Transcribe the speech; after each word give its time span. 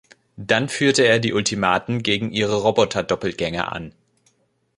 Dann 0.37 0.67
führte 0.67 1.03
er 1.05 1.19
die 1.19 1.31
Ultimaten 1.31 2.01
gegen 2.01 2.31
ihre 2.31 2.55
Roboter-Doppelgänger 2.55 3.71
an. 3.71 3.93